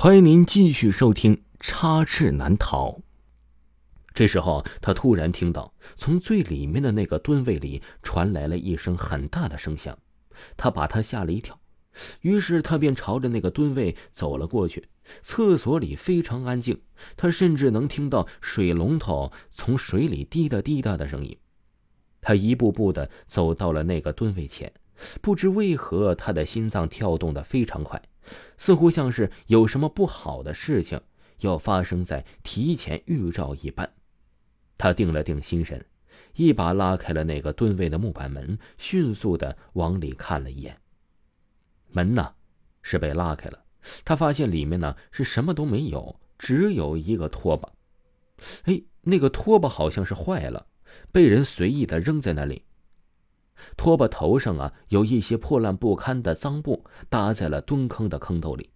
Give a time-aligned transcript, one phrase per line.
[0.00, 2.90] 欢迎您继续收听《插翅难逃》。
[4.14, 9.98] 这时候，他突然听到从最里面的那个蹲位里传来了一声很大的声响，
[10.56, 11.58] 他把他吓了一跳。
[12.20, 14.88] 于是他便朝着那个蹲位走了过去。
[15.24, 16.80] 厕所里非常安静，
[17.16, 21.36] 他甚至能听到水龙头从水里滴答滴答的声音。
[22.20, 24.72] 他一步步的走到了那个蹲位前，
[25.20, 28.02] 不知为何，他的心脏跳动的非常快。
[28.56, 31.00] 似乎像是有什么不好的事情
[31.40, 33.90] 要发生在提前预兆一般，
[34.76, 35.82] 他定了定心神，
[36.34, 40.78] 一把拉开了那个蹲位的木板门，迅速的往里看了一眼。
[41.90, 42.34] 门呢，
[42.82, 43.64] 是被拉开了，
[44.04, 47.72] 他发现里面呢是什么都没有，只有一个拖把。
[48.64, 50.66] 哎，那个拖把好像是坏了，
[51.10, 52.64] 被人随意的扔在那里。
[53.78, 58.70] 拖把头上啊，有一些破烂不堪的脏布搭在了蹲坑的坑斗里，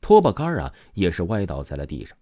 [0.00, 2.16] 拖把杆啊也是歪倒在了地上。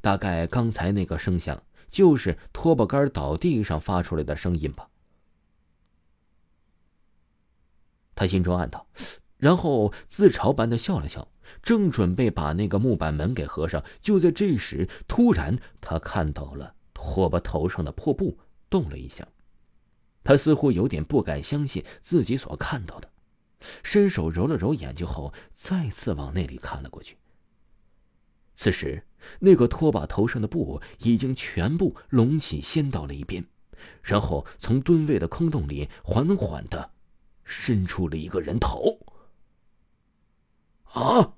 [0.00, 4.90] 大概刚才那个声响就是拖把杆倒地上发出来的声音吧。
[8.16, 8.84] 他心中暗道，
[9.36, 11.28] 然后自嘲般的笑了笑，
[11.62, 18.36] 正准备把那个木板门给合上，就在这时，突然他看到了拖把头上的破布
[18.68, 19.26] 动了一下。
[20.28, 23.10] 他似乎有点不敢相信自己所看到的，
[23.82, 27.16] 伸手揉了揉眼睛后，再次往那里看了过去。
[28.54, 29.06] 此时，
[29.40, 33.42] 那个拖把头上的布已经全部隆起，掀到了一边，
[34.02, 36.90] 然后从蹲位的空洞里缓缓的
[37.42, 38.98] 伸出了一个人头。
[40.92, 41.36] 啊！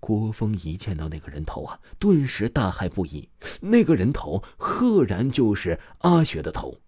[0.00, 3.28] 郭峰一见到那个人头啊，顿时大骇不已。
[3.60, 6.80] 那个人头赫然就是阿雪的头。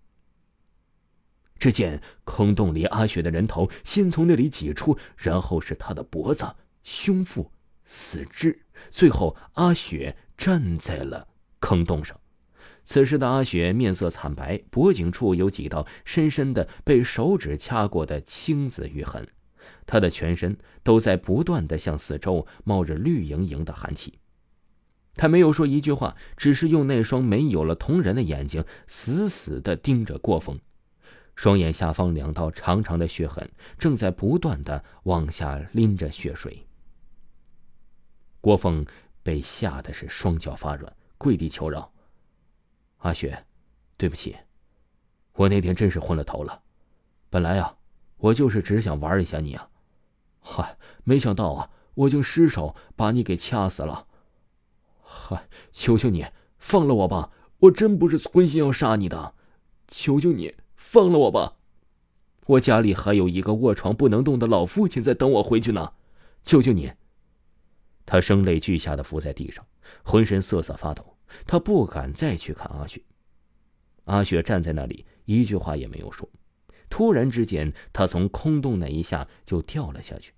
[1.59, 6.47] 只见坑洞里阿雪的人头先从那里挤出，然后是她的脖子、
[6.83, 7.51] 胸腹、
[7.85, 11.27] 四肢，最后阿雪站在了
[11.61, 12.19] 坑洞上。
[12.85, 19.27] 此时的阿雪面色惨白，脖颈处有几道深深的被手指掐过的青紫玉痕，
[19.85, 24.21] 她的全身都在不断的向四周冒着绿莹莹的寒气。
[25.17, 30.59] 她没有说一句话，只是用那双没有了瞳仁的眼睛死死的盯着郭峰。
[31.39, 36.67] 双眼下方两道长长的血痕正在不断的往下淋着血水。
[38.41, 38.85] 郭峰
[39.23, 41.93] 被吓得是双脚发软，跪地求饶
[42.99, 43.47] ：“阿雪，
[43.97, 44.37] 对不起，
[45.35, 46.61] 我那天真是昏了头了。
[47.31, 47.77] 本来啊，
[48.17, 49.71] 我就是只想玩一下你啊，
[50.41, 54.09] 嗨，没想到啊，我竟失手把你给掐死了。
[55.01, 56.27] 嗨，求求你
[56.59, 59.37] 放了我吧，我真不是存心要杀你的，
[59.87, 61.57] 求求你。”放了我吧，
[62.47, 65.93] 我家里还有一个卧床不能动的老父亲在等我回去呢，
[66.45, 66.91] 求求你。
[68.07, 69.67] 他声泪俱下的伏在地上，
[70.03, 71.05] 浑身瑟瑟发抖。
[71.47, 73.03] 他不敢再去看阿雪。
[74.05, 76.27] 阿雪站在那里，一句话也没有说。
[76.89, 80.33] 突然之间，他从空洞那一下就掉了下去，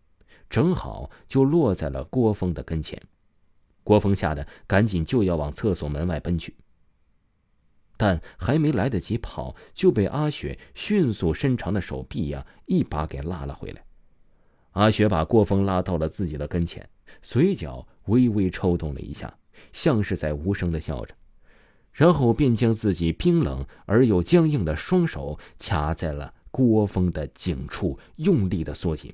[0.48, 3.00] 正好就落在了郭峰的跟前。
[3.84, 6.56] 郭峰吓得赶紧就要往厕所门外奔去。
[8.03, 13.84] 但还没来得及跑，就被阿雪迅速伸长的手臂呀一把给拉了回来。
[14.71, 16.88] 阿雪把郭峰拉到了自己的跟前，
[17.21, 19.37] 嘴角微微抽动了一下，
[19.71, 21.15] 像是在无声的笑着，
[21.93, 29.12] 然后便将自己冰冷而又僵硬的双手卡在了郭峰的颈处，用力的缩紧。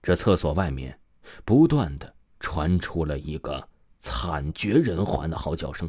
[0.00, 1.00] 这厕所外面，
[1.44, 3.69] 不断的传出了一个。
[4.00, 5.88] 惨绝人寰的嚎叫声。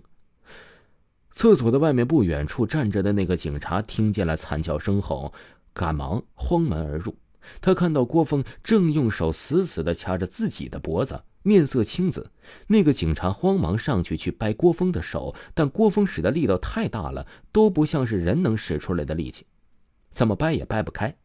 [1.34, 5.34] 厕所的外面不远处站着的那个警察听见了惨叫声后，
[5.74, 7.16] 赶忙慌门而入。
[7.60, 12.30] 他看到郭峰正用手死死的掐着自己的脖子，面色青紫。
[12.68, 19.48] 那个警察慌忙上去去掰郭峰的手，但郭峰使的力道太大了，都不像是人能使出来的力气，
[20.12, 21.16] 怎么掰也掰不开。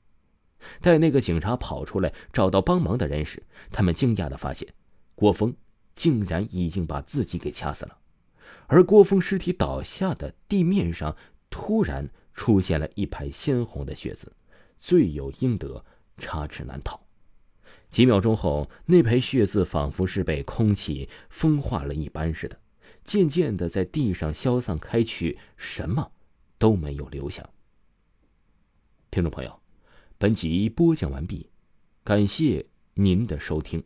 [0.80, 4.66] 待那个警察跑出来找到帮忙的人时，他们惊讶的发现，
[5.14, 5.54] 郭峰。
[5.96, 7.98] 竟然已经把自己给掐死了，
[8.68, 11.16] 而郭峰尸体倒下的地面上
[11.50, 14.30] 突然出现了一排鲜红的血渍，
[14.78, 15.84] 罪有应得，
[16.18, 17.00] 插翅难逃。
[17.88, 22.60] 几秒钟后，那排血渍仿佛是被空气风化了一般似的，
[23.02, 26.12] 渐渐的在地上消散开去，什么
[26.58, 27.48] 都没有留下。
[29.10, 29.60] 听众朋友，
[30.18, 31.48] 本集播讲完毕，
[32.04, 33.82] 感谢您的收听。